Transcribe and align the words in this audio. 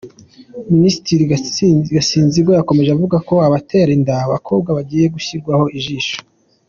Minisitiri 0.73 1.29
Gasinzingwa 1.93 2.53
yakomeje 2.55 2.89
avuga 2.91 3.17
ko 3.27 3.33
abatera 3.47 3.91
inda 3.97 4.13
abakobwa 4.25 4.69
bagiye 4.77 5.05
gushyirwaho 5.15 5.65
ijisho. 5.77 6.17